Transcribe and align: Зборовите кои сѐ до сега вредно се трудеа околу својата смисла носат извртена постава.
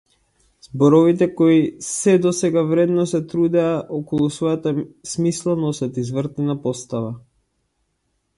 Зборовите 0.67 1.25
кои 1.41 1.57
сѐ 1.87 2.15
до 2.23 2.31
сега 2.37 2.63
вредно 2.71 3.05
се 3.13 3.21
трудеа 3.35 3.75
околу 3.99 4.31
својата 4.39 4.75
смисла 5.13 5.57
носат 5.67 6.01
извртена 6.07 6.59
постава. 6.67 7.15